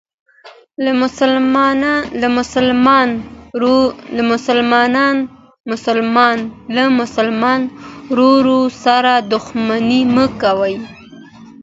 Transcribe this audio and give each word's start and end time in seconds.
له 0.83 0.91
مسلمان 6.99 7.61
ورور 8.11 8.45
سره 8.85 9.11
دښمني 9.31 10.01
مه 10.15 10.25
کوئ. 10.41 10.75